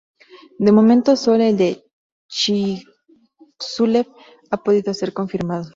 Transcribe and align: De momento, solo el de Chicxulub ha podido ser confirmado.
De 0.57 0.71
momento, 0.71 1.15
solo 1.15 1.43
el 1.43 1.57
de 1.57 1.83
Chicxulub 2.27 4.07
ha 4.49 4.57
podido 4.63 4.95
ser 4.95 5.13
confirmado. 5.13 5.69